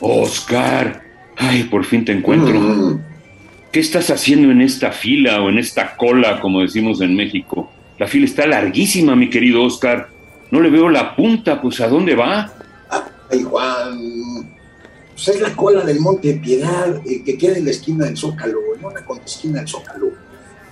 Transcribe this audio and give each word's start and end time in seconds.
Oscar. 0.00 1.02
Ay, 1.36 1.64
por 1.64 1.84
fin 1.84 2.04
te 2.04 2.12
encuentro. 2.12 3.00
¿Qué 3.72 3.80
estás 3.80 4.10
haciendo 4.10 4.50
en 4.50 4.62
esta 4.62 4.90
fila 4.90 5.42
o 5.42 5.48
en 5.48 5.58
esta 5.58 5.96
cola, 5.96 6.40
como 6.40 6.62
decimos 6.62 7.00
en 7.00 7.14
México? 7.14 7.70
La 7.98 8.06
fila 8.06 8.24
está 8.24 8.46
larguísima, 8.46 9.16
mi 9.16 9.28
querido 9.28 9.62
Oscar. 9.62 10.08
No 10.50 10.60
le 10.60 10.70
veo 10.70 10.88
la 10.88 11.14
punta, 11.14 11.60
pues 11.60 11.80
¿a 11.80 11.88
dónde 11.88 12.14
va? 12.14 12.52
Ay, 13.30 13.42
Juan. 13.42 14.46
Pues 15.12 15.28
es 15.28 15.40
la 15.40 15.54
cola 15.56 15.84
del 15.84 16.00
Monte 16.00 16.28
de 16.28 16.40
Piedad, 16.40 17.00
eh, 17.06 17.22
que 17.24 17.38
queda 17.38 17.56
en 17.56 17.64
la 17.64 17.70
esquina 17.70 18.04
del 18.04 18.16
Zócalo, 18.16 18.58
en 18.78 18.84
una 18.84 19.00
esquina 19.24 19.58
del 19.60 19.68
Zócalo. 19.68 20.10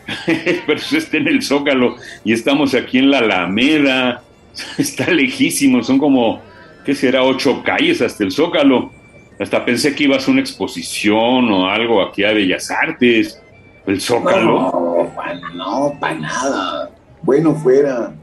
Pero 0.27 0.79
eso 0.79 0.99
está 0.99 1.17
en 1.17 1.29
el 1.29 1.43
Zócalo 1.43 1.97
y 2.25 2.33
estamos 2.35 2.75
aquí 2.75 2.99
en 2.99 3.11
la 3.11 3.19
Alameda. 3.19 4.23
Está 4.79 5.11
lejísimo, 5.11 5.83
son 5.83 5.99
como 5.99 6.41
¿qué 6.85 6.95
será? 6.95 7.25
Ocho 7.25 7.63
calles 7.65 8.01
hasta 8.03 8.23
el 8.23 8.31
Zócalo. 8.31 8.93
Hasta 9.39 9.65
pensé 9.65 9.95
que 9.95 10.05
ibas 10.05 10.29
a 10.29 10.31
una 10.31 10.41
exposición 10.41 11.51
o 11.51 11.69
algo 11.69 12.03
aquí 12.03 12.25
a 12.25 12.33
Bellas 12.33 12.71
Artes. 12.71 13.41
El 13.87 14.01
Zócalo. 14.01 14.71
No, 14.73 15.13
no, 15.55 16.01
para 16.01 16.15
nada. 16.15 16.91
Bueno, 17.23 17.55
fuera. 17.55 18.15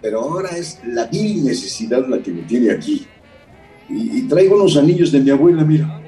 Pero 0.00 0.20
ahora 0.20 0.50
es 0.56 0.80
la 0.84 1.06
vil 1.06 1.44
necesidad 1.44 2.06
la 2.06 2.18
que 2.18 2.30
me 2.30 2.42
tiene 2.42 2.72
aquí. 2.72 3.06
Y, 3.88 4.18
y 4.18 4.22
traigo 4.28 4.56
unos 4.56 4.76
anillos 4.76 5.12
de 5.12 5.20
mi 5.20 5.30
abuela, 5.30 5.64
mira. 5.64 6.00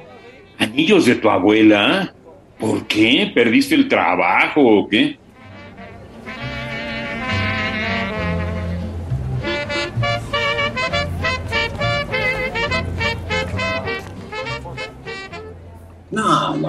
¿Anillos 0.58 1.06
de 1.06 1.16
tu 1.16 1.28
abuela? 1.28 2.14
¿Por 2.58 2.86
qué? 2.86 3.30
¿Perdiste 3.34 3.74
el 3.74 3.88
trabajo 3.88 4.62
o 4.62 4.88
qué? 4.88 5.18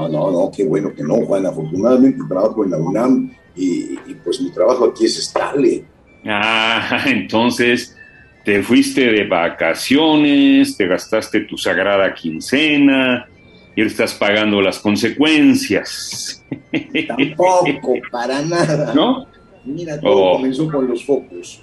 No, 0.07 0.31
no, 0.31 0.51
qué 0.55 0.63
bueno 0.65 0.93
que 0.93 1.03
no, 1.03 1.15
Juan. 1.25 1.45
Afortunadamente 1.45 2.19
trabajo 2.27 2.63
en 2.63 2.71
la 2.71 2.77
UNAM 2.77 3.31
y, 3.55 3.95
pues 4.23 4.41
mi 4.41 4.51
trabajo 4.51 4.85
aquí 4.85 5.05
es 5.05 5.17
estable. 5.17 5.85
Ah, 6.25 7.03
entonces 7.07 7.95
te 8.43 8.61
fuiste 8.61 9.11
de 9.11 9.25
vacaciones, 9.25 10.75
te 10.75 10.87
gastaste 10.87 11.41
tu 11.41 11.57
sagrada 11.57 12.13
quincena 12.13 13.27
y 13.75 13.81
estás 13.81 14.13
pagando 14.13 14.61
las 14.61 14.79
consecuencias. 14.79 16.43
Tampoco, 17.07 17.95
para 18.11 18.41
nada. 18.41 18.93
¿No? 18.93 19.25
Mira, 19.65 19.99
todo 19.99 20.23
oh. 20.23 20.35
comenzó 20.37 20.69
con 20.69 20.87
los 20.87 21.05
focos. 21.05 21.61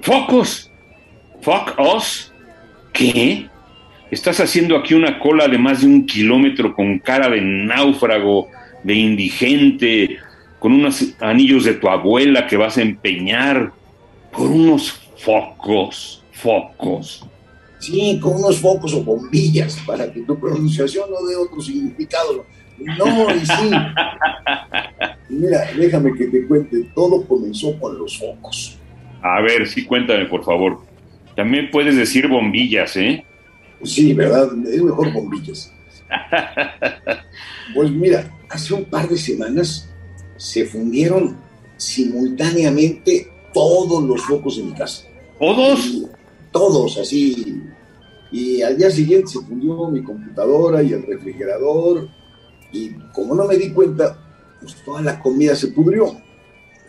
¿Focos? 0.00 0.70
¿Fuck 1.40 1.78
us? 1.78 2.32
¿Qué? 2.92 3.48
Estás 4.10 4.40
haciendo 4.40 4.76
aquí 4.76 4.94
una 4.94 5.18
cola 5.18 5.48
de 5.48 5.58
más 5.58 5.82
de 5.82 5.86
un 5.86 6.06
kilómetro 6.06 6.74
con 6.74 6.98
cara 6.98 7.28
de 7.28 7.42
náufrago, 7.42 8.48
de 8.82 8.94
indigente, 8.94 10.16
con 10.58 10.72
unos 10.72 11.14
anillos 11.20 11.64
de 11.64 11.74
tu 11.74 11.88
abuela 11.88 12.46
que 12.46 12.56
vas 12.56 12.78
a 12.78 12.82
empeñar 12.82 13.72
por 14.32 14.50
unos 14.50 14.92
focos, 15.18 16.24
focos. 16.32 17.26
Sí, 17.80 18.18
con 18.20 18.36
unos 18.36 18.58
focos 18.58 18.94
o 18.94 19.04
bombillas, 19.04 19.78
para 19.86 20.10
que 20.10 20.22
tu 20.22 20.38
pronunciación 20.38 21.10
no 21.10 21.26
dé 21.28 21.36
otro 21.36 21.60
significado. 21.60 22.46
No, 22.78 23.34
y 23.34 23.40
sí. 23.40 23.70
Mira, 25.28 25.70
déjame 25.76 26.14
que 26.14 26.28
te 26.28 26.46
cuente, 26.46 26.88
todo 26.94 27.26
comenzó 27.26 27.78
con 27.78 27.98
los 27.98 28.18
focos. 28.18 28.78
A 29.20 29.42
ver, 29.42 29.66
sí, 29.66 29.84
cuéntame, 29.84 30.24
por 30.24 30.44
favor. 30.44 30.80
También 31.36 31.70
puedes 31.70 31.94
decir 31.96 32.26
bombillas, 32.26 32.96
¿eh? 32.96 33.24
Sí, 33.84 34.12
¿verdad? 34.14 34.50
Es 34.66 34.82
mejor 34.82 35.12
bombillas. 35.12 35.72
Pues 37.74 37.90
mira, 37.90 38.34
hace 38.48 38.72
un 38.72 38.86
par 38.86 39.06
de 39.06 39.18
semanas 39.18 39.90
se 40.38 40.64
fundieron 40.64 41.36
simultáneamente 41.76 43.30
todos 43.52 44.02
los 44.04 44.22
focos 44.22 44.56
de 44.56 44.62
mi 44.62 44.72
casa. 44.72 45.04
¿Todos? 45.38 46.08
todos, 46.50 46.98
así. 46.98 47.62
Y 48.30 48.62
al 48.62 48.76
día 48.76 48.90
siguiente 48.90 49.28
se 49.28 49.40
fundió 49.40 49.88
mi 49.88 50.02
computadora 50.02 50.82
y 50.82 50.92
el 50.92 51.02
refrigerador. 51.02 52.08
Y 52.72 52.90
como 53.14 53.34
no 53.34 53.46
me 53.46 53.56
di 53.56 53.70
cuenta, 53.70 54.18
pues 54.60 54.76
toda 54.84 55.00
la 55.02 55.20
comida 55.20 55.54
se 55.54 55.68
pudrió. 55.68 56.16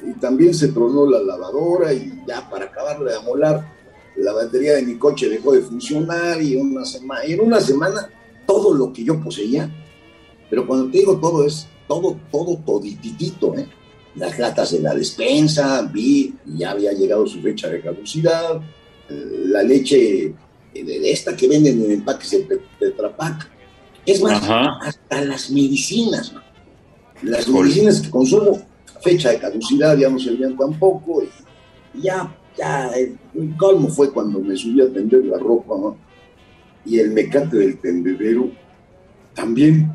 Y 0.06 0.13
también 0.13 0.53
se 0.53 0.69
tronó 0.69 1.09
la 1.09 1.19
lavadora 1.19 1.94
y 1.94 2.23
ya 2.27 2.50
para 2.50 2.66
acabarle 2.66 3.11
de 3.11 3.17
amolar, 3.17 3.78
la 4.19 4.34
batería 4.34 4.74
de 4.74 4.84
mi 4.84 4.97
coche 4.97 5.30
dejó 5.30 5.53
de 5.53 5.62
funcionar 5.62 6.41
y, 6.41 6.56
una 6.56 6.85
semana, 6.85 7.25
y 7.25 7.34
en 7.34 7.41
una 7.41 7.59
semana 7.59 8.09
todo 8.46 8.74
lo 8.74 8.91
que 8.91 9.03
yo 9.03 9.22
poseía, 9.22 9.69
pero 10.50 10.66
cuando 10.66 10.90
te 10.91 11.00
digo 11.00 11.19
todo 11.19 11.46
es 11.46 11.68
todo, 11.88 12.19
todo, 12.31 12.57
todititito, 12.66 13.56
¿eh? 13.57 13.68
Las 14.16 14.38
latas 14.38 14.72
de 14.72 14.81
la 14.81 14.94
despensa, 14.94 15.81
vi, 15.84 16.34
ya 16.46 16.72
había 16.72 16.91
llegado 16.94 17.25
su 17.25 17.41
fecha 17.41 17.68
de 17.69 17.81
caducidad, 17.81 18.59
eh, 19.09 19.44
la 19.46 19.63
leche 19.63 20.34
de 20.74 21.12
esta 21.12 21.36
que 21.36 21.47
venden 21.47 21.84
en 21.84 21.91
empaques 21.91 22.31
de 22.31 22.62
Tetra 22.80 23.13
Es 24.06 24.22
más, 24.22 24.44
hasta 24.81 25.22
las 25.25 25.50
medicinas, 25.50 26.34
Las 27.22 27.47
medicinas 27.47 28.01
que 28.01 28.09
consumo, 28.09 28.62
fecha 29.01 29.30
de 29.30 29.40
caducidad 29.40 29.97
ya 29.97 30.09
no 30.09 30.19
servían 30.19 30.57
tampoco, 30.57 31.24
y 31.94 32.01
ya 32.01 32.36
ya, 32.59 32.90
el, 32.90 33.18
colmo 33.58 33.88
fue 33.88 34.12
cuando 34.12 34.40
me 34.40 34.56
subí 34.56 34.81
a 34.81 34.92
tender 34.92 35.25
la 35.25 35.38
ropa, 35.38 35.75
Y 36.86 37.00
el 37.00 37.12
mecate 37.12 37.58
del 37.58 37.78
tendedero 37.78 38.52
también. 39.34 39.90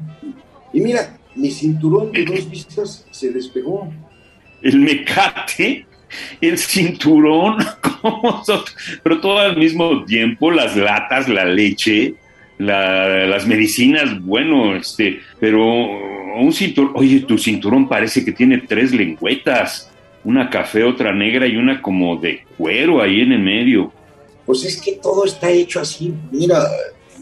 Y 0.72 0.80
mira, 0.80 1.18
mi 1.34 1.50
cinturón 1.50 2.12
de 2.12 2.24
dos 2.24 2.50
vistas 2.50 3.06
se 3.10 3.30
despegó. 3.30 3.92
¿El 4.62 4.78
mecate? 4.78 5.86
¿El 6.40 6.58
cinturón? 6.58 7.58
¿Cómo 8.00 8.42
Pero 9.02 9.20
todo 9.20 9.38
al 9.38 9.56
mismo 9.56 10.04
tiempo, 10.04 10.50
las 10.50 10.76
latas, 10.76 11.28
la 11.28 11.44
leche, 11.44 12.14
las 12.58 13.46
medicinas, 13.46 14.20
bueno, 14.22 14.76
este, 14.76 15.20
pero 15.40 15.62
un 16.36 16.52
cinturón, 16.52 16.92
oye, 16.94 17.20
tu 17.20 17.36
cinturón 17.36 17.88
parece 17.88 18.24
que 18.24 18.32
tiene 18.32 18.58
tres 18.58 18.92
lengüetas 18.92 19.93
una 20.24 20.48
café, 20.50 20.84
otra 20.84 21.12
negra 21.12 21.46
y 21.46 21.56
una 21.56 21.80
como 21.80 22.16
de 22.16 22.44
cuero 22.56 23.02
ahí 23.02 23.20
en 23.20 23.32
el 23.32 23.40
medio. 23.40 23.92
Pues 24.46 24.64
es 24.64 24.80
que 24.80 24.92
todo 24.92 25.24
está 25.24 25.50
hecho 25.50 25.80
así. 25.80 26.12
Mira, 26.30 26.62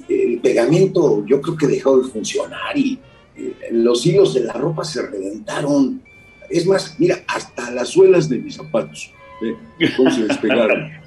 el 0.09 0.39
pegamento 0.39 1.25
yo 1.27 1.41
creo 1.41 1.57
que 1.57 1.67
dejó 1.67 1.99
de 1.99 2.09
funcionar 2.09 2.77
y 2.77 2.99
eh, 3.37 3.55
los 3.73 4.05
hilos 4.07 4.35
de 4.35 4.45
la 4.45 4.53
ropa 4.55 4.85
se 4.85 5.03
reventaron. 5.03 6.03
Es 6.51 6.67
más, 6.67 6.97
mira, 6.99 7.23
hasta 7.27 7.71
las 7.71 7.89
suelas 7.89 8.29
de 8.29 8.39
mis 8.39 8.57
zapatos 8.57 9.13
eh, 9.43 9.89
se 10.11 10.27
despegaron. 10.27 10.91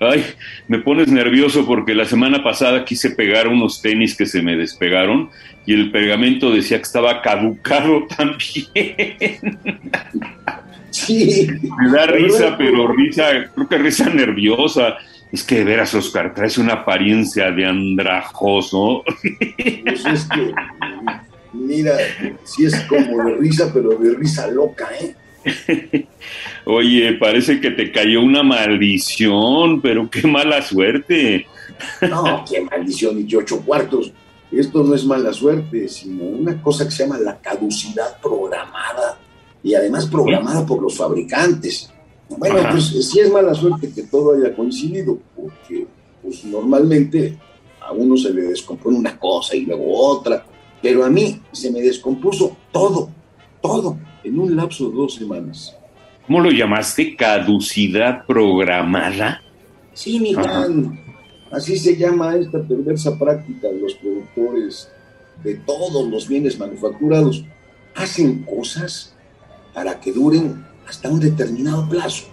Ay, 0.00 0.24
me 0.66 0.78
pones 0.78 1.08
nervioso 1.08 1.66
porque 1.66 1.94
la 1.94 2.04
semana 2.04 2.42
pasada 2.42 2.84
quise 2.84 3.10
pegar 3.10 3.48
unos 3.48 3.80
tenis 3.82 4.16
que 4.16 4.26
se 4.26 4.42
me 4.42 4.56
despegaron 4.56 5.30
y 5.66 5.74
el 5.74 5.90
pegamento 5.90 6.50
decía 6.50 6.78
que 6.78 6.84
estaba 6.84 7.22
caducado 7.22 8.06
también. 8.16 8.66
Sí. 10.90 11.46
Me 11.78 11.90
da 11.90 12.06
risa, 12.06 12.56
pero 12.58 12.88
risa, 12.88 13.50
creo 13.54 13.68
que 13.68 13.78
risa 13.78 14.08
nerviosa. 14.10 14.96
Es 15.32 15.44
que 15.44 15.56
de 15.56 15.64
veras, 15.64 15.94
Oscar, 15.94 16.34
traes 16.34 16.58
una 16.58 16.72
apariencia 16.74 17.50
de 17.52 17.64
andrajoso. 17.64 19.04
Pues 19.84 20.04
es 20.04 20.24
que, 20.24 20.52
mira, 21.52 21.92
sí 22.42 22.64
es 22.64 22.80
como 22.82 23.24
de 23.24 23.36
risa, 23.36 23.70
pero 23.72 23.90
de 23.90 24.14
risa 24.14 24.48
loca, 24.48 24.88
¿eh? 25.00 25.14
Oye, 26.64 27.12
parece 27.14 27.60
que 27.60 27.70
te 27.70 27.92
cayó 27.92 28.22
una 28.22 28.42
maldición, 28.42 29.80
pero 29.80 30.10
qué 30.10 30.26
mala 30.26 30.60
suerte. 30.62 31.46
No, 32.02 32.44
qué 32.50 32.60
maldición 32.62 33.24
y 33.26 33.34
ocho 33.34 33.60
cuartos. 33.60 34.12
Esto 34.50 34.82
no 34.82 34.96
es 34.96 35.04
mala 35.04 35.32
suerte, 35.32 35.88
sino 35.88 36.24
una 36.24 36.60
cosa 36.60 36.84
que 36.84 36.90
se 36.90 37.04
llama 37.04 37.20
la 37.20 37.38
caducidad 37.38 38.20
programada 38.20 39.16
y 39.62 39.74
además 39.74 40.06
programada 40.06 40.64
por 40.64 40.82
los 40.82 40.96
fabricantes. 40.96 41.90
Bueno, 42.28 42.60
pues 42.70 42.88
sí 43.10 43.20
es 43.20 43.32
mala 43.32 43.54
suerte 43.54 43.90
que 43.92 44.04
todo 44.04 44.34
haya 44.34 44.54
coincidido, 44.54 45.18
porque 45.36 45.86
pues 46.22 46.44
normalmente 46.44 47.36
a 47.80 47.92
uno 47.92 48.16
se 48.16 48.32
le 48.32 48.42
descompone 48.42 48.98
una 48.98 49.18
cosa 49.18 49.56
y 49.56 49.66
luego 49.66 49.92
otra, 49.92 50.44
pero 50.80 51.04
a 51.04 51.10
mí 51.10 51.40
se 51.52 51.70
me 51.70 51.80
descompuso 51.80 52.56
todo, 52.72 53.10
todo, 53.60 53.98
en 54.22 54.38
un 54.38 54.54
lapso 54.56 54.88
de 54.88 54.96
dos 54.96 55.14
semanas. 55.14 55.76
¿Cómo 56.26 56.40
lo 56.40 56.50
llamaste? 56.50 57.16
¿Caducidad 57.16 58.24
programada? 58.26 59.42
Sí, 59.92 60.20
mi 60.20 60.32
Juan, 60.32 60.98
así 61.50 61.76
se 61.76 61.96
llama 61.96 62.36
esta 62.36 62.62
perversa 62.62 63.18
práctica 63.18 63.68
de 63.68 63.80
los 63.80 63.94
productores 63.94 64.88
de 65.42 65.54
todos 65.56 66.06
los 66.08 66.28
bienes 66.28 66.58
manufacturados. 66.58 67.44
Hacen 67.96 68.44
cosas 68.44 69.16
para 69.74 70.00
que 70.00 70.12
duren 70.12 70.64
hasta 70.88 71.08
un 71.08 71.20
determinado 71.20 71.88
plazo. 71.88 72.26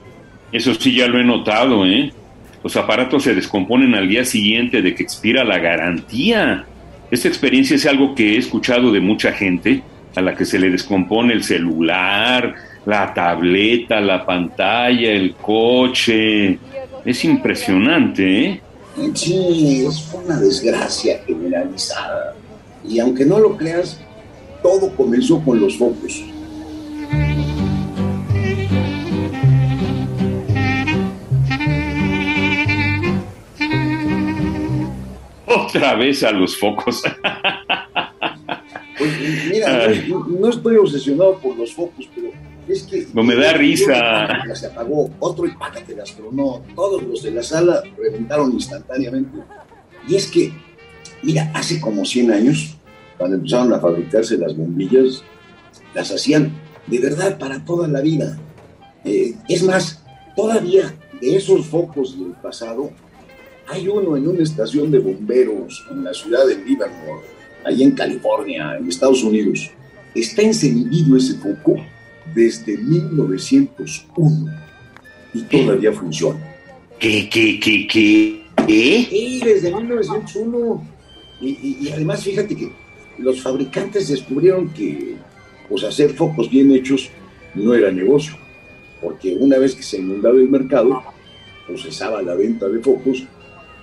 Eso 0.52 0.74
sí, 0.74 0.96
ya 0.96 1.08
lo 1.08 1.20
he 1.20 1.24
notado, 1.24 1.86
¿eh? 1.86 2.12
Los 2.64 2.76
aparatos 2.76 3.24
se 3.24 3.36
descomponen 3.36 3.94
al 3.96 4.08
día 4.08 4.26
siguiente 4.26 4.82
de 4.82 4.96
que 4.96 5.04
expira 5.04 5.44
la 5.44 5.60
garantía. 5.60 6.66
Esta 7.12 7.28
experiencia 7.28 7.76
es 7.76 7.86
algo 7.86 8.16
que 8.16 8.36
he 8.36 8.38
escuchado 8.38 8.92
de 8.92 9.00
mucha 9.00 9.32
gente 9.32 9.84
a 10.16 10.22
la 10.22 10.36
que 10.36 10.46
se 10.46 10.58
le 10.58 10.70
descompone 10.70 11.34
el 11.34 11.44
celular, 11.44 12.56
la 12.86 13.14
tableta, 13.14 14.02
la 14.02 14.26
pantalla, 14.26 15.12
el 15.12 15.36
coche. 15.36 16.58
Es 17.06 17.24
impresionante, 17.24 18.46
¿eh? 18.46 18.62
Sí, 19.14 19.86
es 19.88 20.12
una 20.12 20.40
desgracia 20.40 21.22
generalizada. 21.26 22.34
Y 22.88 23.00
aunque 23.00 23.26
no 23.26 23.38
lo 23.40 23.56
creas, 23.56 24.00
todo 24.64 24.90
comenzó 24.96 25.40
con 25.42 25.60
los 25.60 25.78
focos. 25.78 26.24
Otra 35.66 35.96
vez 35.96 36.24
a 36.24 36.32
los 36.32 36.58
focos. 36.58 37.02
Pues, 38.98 39.12
mira, 39.52 39.90
no, 40.08 40.50
estoy 40.50 40.78
obsesionado 40.78 41.38
por 41.38 41.56
los 41.56 41.72
focos, 41.72 42.10
pero 42.16 42.32
es 42.68 42.84
que... 42.84 43.08
No 43.14 43.22
me 43.24 43.36
da 43.36 43.54
risa. 43.54 44.44
Se 44.56 44.66
apagó, 44.66 45.12
otro 45.20 45.46
y 45.46 45.52
págate 45.52 45.94
gastronó, 45.94 46.64
todos 46.76 47.04
los 47.04 47.22
de 47.22 47.32
la 47.32 47.44
sala 47.44 47.84
reventaron 47.96 48.52
instantáneamente. 48.52 49.38
Y 50.08 50.16
es 50.16 50.28
que, 50.28 50.52
mira, 51.22 51.52
hace 51.54 51.80
como 51.80 52.06
100 52.06 52.32
años, 52.32 52.78
cuando 53.18 53.36
empezaron 53.38 53.72
a 53.74 53.80
fabricarse 53.80 54.38
las 54.38 54.58
bombillas, 54.58 55.24
las 55.94 56.12
hacían 56.12 56.52
de 56.88 57.00
verdad 57.00 57.38
para 57.38 57.64
toda 57.64 57.88
la 57.88 58.02
vida. 58.02 58.38
Eh, 59.06 59.36
es 59.48 59.62
más, 59.62 60.04
todavía 60.36 60.94
de 61.22 61.36
esos 61.36 61.68
focos 61.68 62.18
del 62.18 62.32
pasado, 62.34 62.92
hay 63.68 63.88
uno 63.88 64.16
en 64.16 64.28
una 64.28 64.44
estación 64.44 64.92
de 64.92 65.00
bomberos 65.00 65.86
en 65.92 66.04
la 66.04 66.14
ciudad 66.14 66.48
de 66.48 66.56
Livermore, 66.56 67.26
ahí 67.66 67.84
en 67.84 67.92
California, 67.92 68.78
en 68.78 68.88
Estados 68.88 69.24
Unidos. 69.24 69.70
Está 70.16 70.42
encendido 70.42 71.18
ese 71.18 71.36
foco 71.36 71.76
desde 72.34 72.78
1901 72.78 74.52
y 75.34 75.42
todavía 75.42 75.92
funciona. 75.92 76.40
¿Qué, 76.98 77.30
qué, 77.30 77.60
qué, 77.60 77.88
qué? 77.88 78.44
¿Eh? 78.68 79.08
Sí, 79.10 79.42
desde 79.44 79.74
1901. 79.74 80.88
Y, 81.42 81.78
y, 81.82 81.90
además, 81.92 82.24
fíjate 82.24 82.56
que 82.56 82.72
los 83.20 83.42
fabricantes 83.42 84.08
descubrieron 84.08 84.70
que 84.70 85.16
pues, 85.70 85.84
hacer 85.84 86.12
focos 86.12 86.50
bien 86.50 86.72
hechos 86.72 87.10
no 87.54 87.74
era 87.76 87.92
negocio, 87.92 88.36
porque 89.02 89.36
una 89.36 89.58
vez 89.58 89.76
que 89.76 89.84
se 89.84 89.98
inundaba 89.98 90.36
el 90.36 90.50
mercado, 90.50 91.04
pues 91.68 91.84
cesaba 91.84 92.22
la 92.22 92.34
venta 92.34 92.68
de 92.68 92.80
focos 92.80 93.28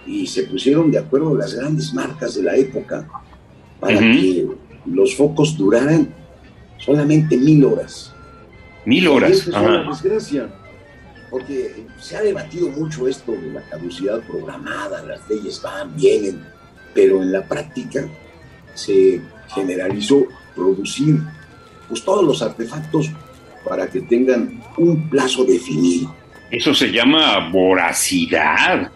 y 0.07 0.27
se 0.27 0.45
pusieron 0.45 0.91
de 0.91 0.99
acuerdo 0.99 1.35
las 1.35 1.55
grandes 1.55 1.93
marcas 1.95 2.35
de 2.35 2.43
la 2.43 2.57
época 2.57 3.09
para 3.81 3.99
que 3.99 4.47
los 4.87 5.15
focos 5.15 5.57
duraran 5.57 6.09
solamente 6.79 7.37
mil 7.37 7.65
horas. 7.65 8.13
Mil 8.85 9.09
horas. 9.09 9.31
Y 9.31 9.33
es 9.35 9.47
una 9.49 9.83
desgracia, 9.89 10.49
porque 11.31 11.87
se 11.99 12.17
ha 12.17 12.23
debatido 12.23 12.69
mucho 12.69 13.09
esto 13.09 13.33
de 13.33 13.53
la 13.53 13.63
caducidad 13.63 14.21
programada, 14.23 15.03
las 15.03 15.29
leyes 15.29 15.61
van, 15.63 15.95
vienen, 15.97 16.45
pero 16.95 17.23
en 17.23 17.33
la 17.33 17.43
práctica 17.47 18.07
se 18.75 19.21
generalizó 19.55 20.27
producir 20.55 21.21
pues, 21.89 22.05
todos 22.05 22.25
los 22.25 22.43
artefactos 22.43 23.11
para 23.65 23.87
que 23.89 24.01
tengan 24.03 24.63
un 24.77 25.09
plazo 25.09 25.45
definido. 25.45 26.15
Eso 26.51 26.75
se 26.75 26.93
llama 26.93 27.51
voracidad. 27.51 28.91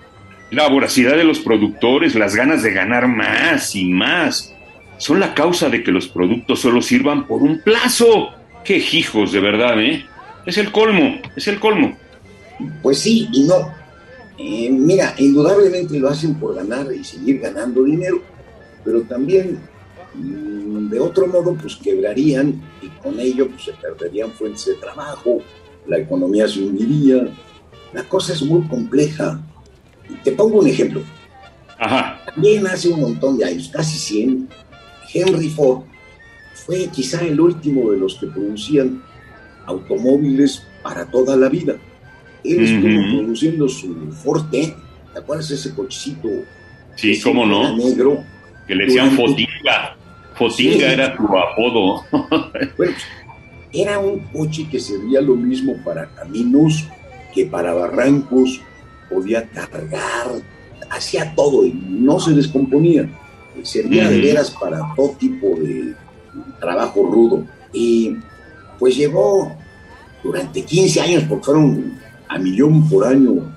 La 0.51 0.69
voracidad 0.69 1.17
de 1.17 1.25
los 1.25 1.41
productores, 1.41 2.15
las 2.15 2.35
ganas 2.35 2.63
de 2.63 2.73
ganar 2.73 3.07
más 3.07 3.75
y 3.75 3.85
más, 3.85 4.55
son 4.97 5.21
la 5.21 5.35
causa 5.35 5.69
de 5.69 5.83
que 5.83 5.93
los 5.93 6.09
productos 6.09 6.61
solo 6.61 6.81
sirvan 6.83 7.27
por 7.27 7.43
un 7.43 7.61
plazo. 7.61 8.31
¡Qué 8.65 8.77
hijos, 8.77 9.33
de 9.33 9.41
verdad, 9.41 9.81
eh! 9.81 10.05
Es 10.47 10.57
el 10.57 10.73
colmo, 10.73 11.21
es 11.37 11.47
el 11.49 11.61
colmo. 11.61 11.97
Pues 12.83 13.01
sí 13.01 13.29
y 13.33 13.45
no. 13.45 13.73
Eh, 14.39 14.71
mira, 14.71 15.15
indudablemente 15.19 15.99
lo 15.99 16.09
hacen 16.09 16.35
por 16.37 16.55
ganar 16.55 16.87
y 16.93 17.05
seguir 17.05 17.41
ganando 17.41 17.83
dinero, 17.85 18.23
pero 18.85 19.03
también 19.03 19.59
mm, 20.15 20.89
de 20.89 21.01
otro 21.01 21.27
modo 21.27 21.55
pues 21.55 21.77
quebrarían 21.77 22.61
y 22.81 22.89
con 23.03 23.19
ello 23.19 23.49
pues, 23.49 23.65
se 23.65 23.73
perderían 23.73 24.31
fuentes 24.33 24.65
de 24.67 24.75
trabajo, 24.75 25.41
la 25.87 25.99
economía 25.99 26.47
se 26.47 26.61
hundiría. 26.61 27.29
La 27.93 28.05
cosa 28.05 28.33
es 28.33 28.43
muy 28.43 28.63
compleja. 28.69 29.41
Te 30.25 30.33
pongo 30.33 30.61
un 30.61 30.69
ejemplo. 30.69 31.03
Ajá. 31.79 32.21
También 32.27 32.67
hace 32.67 32.89
un 32.89 33.01
montón 33.01 33.39
de 33.39 33.45
años, 33.45 33.71
casi 33.73 33.99
100, 33.99 34.49
Henry 35.13 35.49
Ford 35.49 35.83
fue 36.55 36.89
quizá 36.89 37.23
el 37.23 37.41
último 37.41 37.91
de 37.91 37.99
los 37.99 38.17
que 38.17 38.27
producían 38.27 39.03
automóviles 39.67 40.67
para 40.83 41.07
toda 41.07 41.37
la 41.37 41.49
vida. 41.49 41.77
Él 42.45 42.65
estuvo 42.65 43.19
produciendo 43.19 43.69
su 43.69 43.95
Ford 44.13 44.51
T, 44.51 44.75
¿te 45.13 45.19
acuerdas 45.19 45.51
ese 45.51 45.75
cochecito? 45.75 46.29
Sí, 46.97 47.21
cómo 47.21 47.47
no. 47.47 47.77
Negro. 47.77 48.25
Que 48.67 48.75
le 48.75 48.85
decían 48.87 49.13
Fotinga. 49.13 49.97
Fotinga 50.35 50.93
era 50.93 51.17
tu 51.17 51.25
apodo. 51.37 52.05
bueno, 52.77 52.95
era 53.73 53.99
un 53.99 54.21
coche 54.33 54.69
que 54.71 54.81
servía 54.81 55.21
lo 55.21 55.35
mismo 55.35 55.77
para 55.85 56.07
caminos 56.15 56.87
que 57.35 57.47
para 57.47 57.75
barrancos, 57.75 58.61
podía 59.09 59.49
cargar, 59.49 60.33
hacía 60.91 61.35
todo 61.35 61.65
y 61.65 61.73
no 61.73 62.19
se 62.21 62.33
descomponía. 62.33 63.09
Servía 63.63 64.09
de 64.09 64.21
veras 64.21 64.53
para 64.53 64.81
todo 64.95 65.11
tipo 65.19 65.57
de 65.59 65.95
trabajo 66.61 67.03
rudo. 67.03 67.45
Y 67.73 68.17
pues 68.79 68.97
llevó 68.97 69.53
durante 70.23 70.63
15 70.63 71.01
años, 71.01 71.25
porque 71.29 71.45
fueron 71.47 71.99
a 72.29 72.39
millón 72.39 72.89
por 72.89 73.05
año 73.05 73.55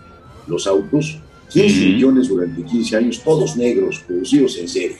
los 0.47 0.65
autos, 0.65 1.19
15 1.49 1.85
millones 1.85 2.29
durante 2.29 2.63
15 2.63 2.97
años, 2.97 3.21
todos 3.23 3.55
negros, 3.55 4.03
producidos 4.07 4.57
en 4.57 4.67
serie. 4.67 4.97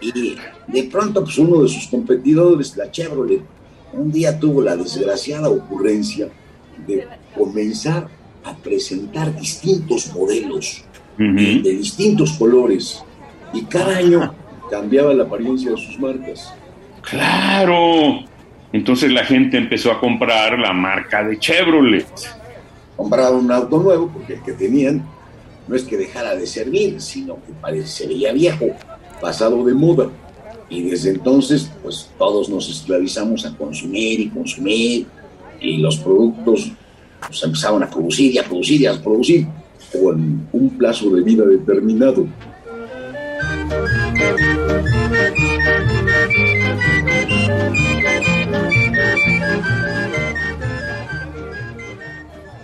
y 0.00 0.36
de 0.66 0.84
pronto, 0.84 1.24
pues 1.24 1.38
uno 1.38 1.62
de 1.62 1.68
sus 1.68 1.88
competidores, 1.88 2.76
la 2.76 2.90
Chevrolet, 2.90 3.42
un 3.92 4.10
día 4.10 4.38
tuvo 4.38 4.60
la 4.60 4.76
desgraciada 4.76 5.48
ocurrencia 5.48 6.28
de 6.86 7.06
comenzar 7.36 8.08
a 8.44 8.54
presentar 8.54 9.34
distintos 9.38 10.12
modelos 10.14 10.84
de 11.16 11.76
distintos 11.76 12.32
colores 12.32 13.02
y 13.52 13.62
cada 13.62 13.96
año 13.96 14.34
cambiaba 14.70 15.14
la 15.14 15.24
apariencia 15.24 15.70
de 15.70 15.76
sus 15.76 15.98
marcas. 15.98 16.52
Claro. 17.02 18.20
Entonces 18.72 19.12
la 19.12 19.24
gente 19.24 19.56
empezó 19.56 19.92
a 19.92 20.00
comprar 20.00 20.58
la 20.58 20.72
marca 20.72 21.22
de 21.22 21.38
Chevrolet. 21.38 22.06
Compraban 22.96 23.36
un 23.36 23.52
auto 23.52 23.78
nuevo 23.78 24.10
porque 24.12 24.34
el 24.34 24.42
que 24.42 24.52
tenían 24.52 25.04
no 25.66 25.76
es 25.76 25.84
que 25.84 25.96
dejara 25.96 26.34
de 26.34 26.46
servir, 26.46 27.00
sino 27.00 27.36
que 27.36 27.52
parecería 27.60 28.32
viejo, 28.32 28.66
pasado 29.20 29.64
de 29.64 29.74
moda. 29.74 30.08
Y 30.68 30.82
desde 30.82 31.10
entonces, 31.10 31.70
pues 31.82 32.10
todos 32.18 32.48
nos 32.48 32.68
esclavizamos 32.68 33.46
a 33.46 33.56
consumir 33.56 34.20
y 34.20 34.28
consumir, 34.28 35.06
y 35.60 35.76
los 35.78 35.96
productos 35.98 36.72
pues, 37.26 37.42
empezaron 37.42 37.82
a 37.82 37.90
producir 37.90 38.32
y 38.32 38.38
a 38.38 38.44
producir 38.44 38.80
y 38.80 38.86
a 38.86 39.02
producir 39.02 39.46
con 39.92 40.48
un 40.52 40.70
plazo 40.76 41.10
de 41.10 41.22
vida 41.22 41.44
determinado. 41.44 42.26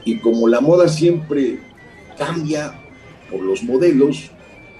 Y 0.05 0.19
como 0.19 0.49
la 0.49 0.61
moda 0.61 0.89
siempre 0.89 1.61
cambia 2.19 2.75
por 3.31 3.43
los 3.43 3.63
modelos, 3.63 4.31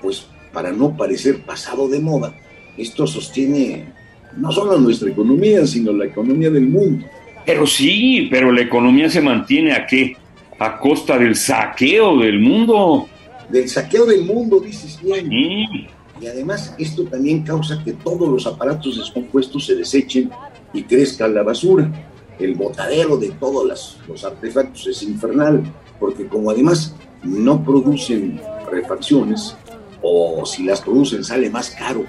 pues 0.03 0.27
para 0.53 0.73
no 0.73 0.97
parecer 0.97 1.43
pasado 1.45 1.89
de 1.89 2.01
moda, 2.01 2.35
esto 2.77 3.07
sostiene 3.07 3.93
no 4.37 4.51
solo 4.53 4.79
nuestra 4.79 5.11
economía, 5.11 5.67
sino 5.67 5.93
la 5.93 6.07
economía 6.07 6.51
del 6.51 6.69
mundo. 6.69 7.07
Pero 7.45 7.67
sí, 7.67 8.29
pero 8.31 8.53
la 8.53 8.63
economía 8.63 9.09
se 9.09 9.21
mantiene 9.21 9.73
a 9.73 9.87
qué? 9.87 10.17
A 10.59 10.79
costa 10.79 11.19
del 11.19 11.37
saqueo 11.37 12.19
del 12.19 12.39
mundo. 12.41 13.09
del 13.49 13.69
saqueo 13.69 14.07
del 14.07 14.25
mundo, 14.25 14.61
dices 14.61 15.01
bien. 15.03 15.89
Y 16.21 16.27
además 16.27 16.75
esto 16.79 17.05
también 17.05 17.43
causa 17.43 17.83
que 17.83 17.95
todos 17.95 18.29
los 18.29 18.47
aparatos 18.47 18.99
descompuestos 18.99 19.67
se 19.67 19.75
desechen 19.75 20.31
y 20.73 20.83
crezca 20.83 21.27
la 21.27 21.43
basura. 21.43 21.91
El 22.39 22.55
botadero 22.55 23.17
de 23.17 23.31
todos 23.33 23.99
los 24.07 24.25
artefactos 24.25 24.87
es 24.87 25.03
infernal, 25.03 25.63
porque 25.99 26.27
como 26.27 26.51
además 26.51 26.95
no 27.23 27.65
producen 27.65 28.41
refacciones, 28.71 29.57
o 30.03 30.45
si 30.47 30.65
las 30.65 30.81
producen 30.81 31.25
sale 31.25 31.51
más 31.51 31.71
caro 31.71 32.05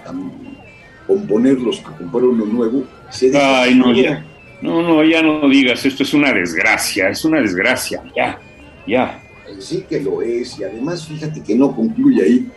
componerlos 1.08 1.80
que 1.80 1.92
comprar 1.98 2.24
uno 2.24 2.46
nuevo, 2.46 2.84
se 3.10 3.36
Ay, 3.38 3.76
no, 3.76 3.94
ya. 3.94 4.26
No, 4.62 4.82
no, 4.82 5.03
ya 5.03 5.22
no 5.24 5.48
digas, 5.50 5.86
esto 5.86 6.03
es 6.03 6.13
una 6.13 6.32
desgracia, 6.34 7.10
es 7.10 7.25
una 7.25 7.41
desgracia, 7.41 8.03
ya, 8.15 8.39
ya. 8.88 9.24
Sí 9.60 9.86
que 9.89 10.00
lo 10.00 10.22
es, 10.22 10.60
y 10.60 10.63
además 10.63 11.08
fíjate 11.08 11.44
que 11.44 11.56
no 11.56 11.75
concluye 11.75 12.24
ahí, 12.24 12.48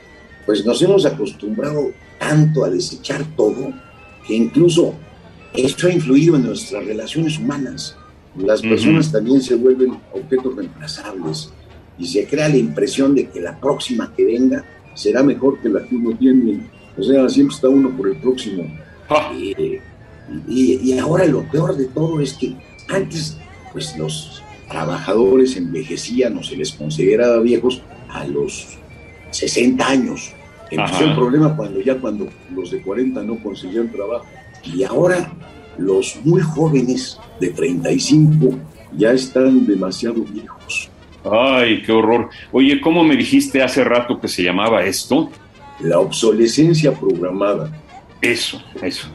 pues 0.47 0.65
nos 0.65 0.81
hemos 0.83 1.07
acostumbrado 1.07 1.93
tanto 2.19 2.65
a 2.65 2.71
desechar 2.71 3.25
todo, 3.37 3.73
que 4.27 4.35
incluso 4.35 4.95
esto 5.55 5.87
ha 5.87 5.93
influido 5.93 6.37
en 6.37 6.47
nuestras 6.47 6.85
relaciones 6.85 7.39
humanas. 7.39 7.97
Las 8.37 8.61
personas 8.61 9.13
también 9.13 9.41
se 9.41 9.55
vuelven 9.55 9.97
objetos 10.13 10.57
reemplazables 10.57 11.53
y 11.99 12.07
se 12.07 12.27
crea 12.27 12.49
la 12.49 12.57
impresión 12.57 13.15
de 13.15 13.29
que 13.29 13.41
la 13.41 13.59
próxima 13.59 14.13
que 14.15 14.25
venga 14.25 14.65
será 14.95 15.23
mejor 15.23 15.61
que 15.61 15.69
la 15.69 15.85
que 15.85 15.95
uno 15.95 16.17
tiene. 16.17 16.69
O 16.99 17.03
sea, 17.03 17.29
siempre 17.29 17.55
está 17.55 17.69
uno 17.69 17.91
por 17.97 18.09
el 18.09 18.17
próximo. 18.17 18.65
Ah. 19.09 19.33
Y, 20.49 20.91
y, 20.91 20.99
ahora 20.99 21.27
lo 21.27 21.43
peor 21.51 21.77
de 21.77 21.87
todo 21.87 22.21
es 22.21 22.35
que 22.35 22.55
antes, 22.89 23.37
pues 23.73 23.97
los 23.97 24.43
trabajadores 24.69 25.57
envejecían 25.57 26.37
o 26.39 26.43
se 26.43 26.57
les 26.57 26.73
consideraba 26.73 27.41
viejos 27.41 27.83
a 28.09 28.25
los 28.25 28.79
60 29.31 29.87
años. 29.87 30.33
Empezó 30.71 31.05
el 31.05 31.15
problema 31.15 31.55
cuando 31.57 31.81
ya 31.81 31.97
cuando 31.97 32.29
los 32.55 32.71
de 32.71 32.81
40 32.83 33.23
no 33.23 33.37
conseguían 33.37 33.91
trabajo. 33.91 34.27
Y 34.65 34.83
ahora 34.83 35.31
los 35.79 36.17
muy 36.25 36.41
jóvenes 36.41 37.19
de 37.41 37.51
35 37.51 38.59
ya 38.97 39.13
están 39.13 39.67
demasiado 39.67 40.23
viejos. 40.23 40.91
Ay, 41.25 41.83
qué 41.83 41.93
horror. 41.93 42.29
Oye, 42.53 42.81
¿cómo 42.81 43.03
me 43.03 43.17
dijiste 43.17 43.63
hace 43.63 43.83
rato 43.83 44.21
que 44.21 44.29
se 44.29 44.43
llamaba 44.43 44.85
esto? 44.85 45.31
La 45.81 45.99
obsolescencia 45.99 46.93
programada. 46.93 47.71
Eso, 48.21 48.63
eso. 48.83 49.09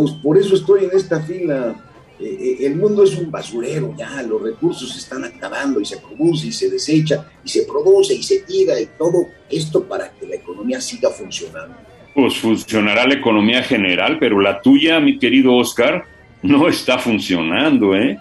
Pues 0.00 0.12
por 0.12 0.38
eso 0.38 0.54
estoy 0.54 0.84
en 0.84 0.90
esta 0.94 1.20
fila. 1.20 1.74
Eh, 2.18 2.24
eh, 2.24 2.66
el 2.66 2.76
mundo 2.76 3.02
es 3.04 3.16
un 3.16 3.30
basurero 3.30 3.94
ya, 3.96 4.22
los 4.22 4.42
recursos 4.42 4.92
se 4.92 4.98
están 4.98 5.24
acabando 5.24 5.80
y 5.80 5.86
se 5.86 5.96
produce 5.98 6.48
y 6.48 6.52
se 6.52 6.68
desecha 6.68 7.26
y 7.42 7.48
se 7.48 7.62
produce 7.62 8.14
y 8.14 8.22
se 8.22 8.40
tira 8.40 8.78
y 8.78 8.86
todo 8.98 9.26
esto 9.48 9.84
para 9.84 10.10
que 10.12 10.26
la 10.26 10.34
economía 10.36 10.80
siga 10.82 11.08
funcionando 11.08 11.76
pues 12.14 12.38
funcionará 12.38 13.06
la 13.06 13.14
economía 13.14 13.62
general, 13.62 14.18
pero 14.18 14.40
la 14.40 14.60
tuya, 14.60 15.00
mi 15.00 15.18
querido 15.18 15.54
Oscar, 15.54 16.04
no 16.42 16.68
está 16.68 16.98
funcionando, 16.98 17.94
¿eh? 17.94 18.18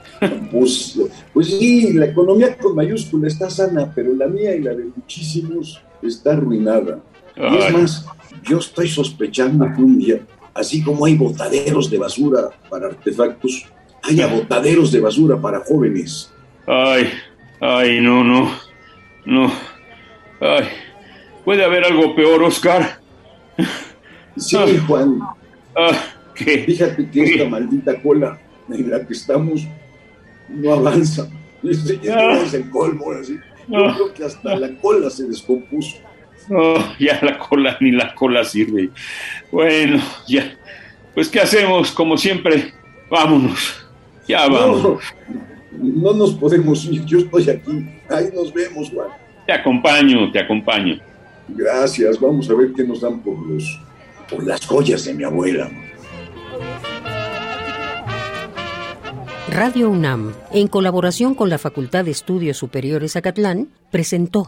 Pues, 0.51 0.99
pues 1.33 1.47
sí, 1.47 1.93
la 1.93 2.05
economía 2.05 2.55
con 2.57 2.75
mayúscula 2.75 3.27
está 3.27 3.49
sana, 3.49 3.91
pero 3.93 4.13
la 4.13 4.27
mía 4.27 4.55
y 4.55 4.61
la 4.61 4.73
de 4.73 4.85
muchísimos 4.95 5.81
está 6.01 6.33
arruinada. 6.33 6.99
Y 7.35 7.57
es 7.57 7.73
más, 7.73 8.05
yo 8.43 8.59
estoy 8.59 8.87
sospechando 8.87 9.65
que 9.73 9.81
un 9.81 9.97
día, 9.97 10.19
así 10.59 10.83
como 10.83 11.05
hay 11.05 11.15
botaderos 11.15 11.89
de 11.89 11.97
basura 11.97 12.49
para 12.69 12.87
artefactos, 12.87 13.65
haya 14.03 14.27
botaderos 14.27 14.91
de 14.91 14.99
basura 14.99 15.39
para 15.39 15.61
jóvenes. 15.61 16.31
Ay, 16.67 17.09
ay, 17.61 18.01
no, 18.01 18.23
no, 18.23 18.51
no. 19.25 19.51
Ay, 20.41 20.65
puede 21.45 21.63
haber 21.63 21.85
algo 21.85 22.13
peor, 22.15 22.43
Oscar. 22.43 22.99
Sí, 24.37 24.57
ah. 24.57 24.65
Juan. 24.87 25.19
Ah, 25.75 25.91
Fíjate 26.35 27.09
que 27.09 27.23
esta 27.23 27.49
maldita 27.49 28.01
cola 28.01 28.39
en 28.69 28.89
la 28.89 29.05
que 29.05 29.13
estamos 29.13 29.67
no 30.47 30.73
avanza. 30.73 31.29
Este 31.63 31.99
ya 32.01 32.17
ah. 32.17 32.41
es 32.45 32.53
el 32.53 32.69
colmo, 32.69 33.11
así. 33.11 33.37
Yo 33.67 33.93
creo 33.93 34.13
que 34.13 34.23
hasta 34.23 34.55
la 34.55 34.73
cola 34.79 35.09
se 35.09 35.25
descompuso. 35.25 35.97
ya 36.99 37.19
la 37.21 37.37
cola, 37.37 37.77
ni 37.79 37.91
la 37.91 38.13
cola 38.15 38.43
sirve. 38.43 38.89
Bueno, 39.51 40.01
ya. 40.27 40.53
Pues, 41.13 41.27
¿qué 41.27 41.39
hacemos? 41.39 41.91
Como 41.91 42.17
siempre, 42.17 42.73
vámonos. 43.09 43.85
Ya 44.27 44.47
vamos. 44.47 44.83
No, 44.83 46.11
no 46.11 46.13
nos 46.13 46.33
podemos 46.35 46.85
ir. 46.85 47.03
Yo 47.05 47.19
estoy 47.19 47.49
aquí. 47.49 47.89
Ahí 48.09 48.29
nos 48.33 48.53
vemos, 48.53 48.89
Juan. 48.89 49.09
Te 49.45 49.53
acompaño, 49.53 50.31
te 50.31 50.39
acompaño. 50.39 50.99
Gracias. 51.47 52.19
Vamos 52.19 52.49
a 52.49 52.53
ver 52.53 52.71
qué 52.75 52.83
nos 52.83 53.01
dan 53.01 53.19
por 53.21 53.37
los 53.47 53.63
por 54.29 54.45
las 54.45 54.65
joyas 54.65 55.05
de 55.05 55.13
mi 55.13 55.23
abuela. 55.23 55.69
Radio 59.51 59.89
UNAM, 59.89 60.33
en 60.53 60.67
colaboración 60.67 61.33
con 61.33 61.49
la 61.49 61.57
Facultad 61.57 62.05
de 62.05 62.11
Estudios 62.11 62.57
Superiores 62.57 63.15
Acatlán, 63.15 63.69
presentó 63.91 64.47